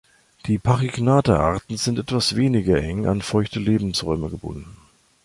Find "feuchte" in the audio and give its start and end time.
3.21-3.59